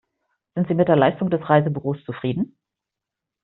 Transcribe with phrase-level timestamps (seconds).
[0.55, 2.57] Sind Sie mit der Leistung des Reisebüros zufrieden?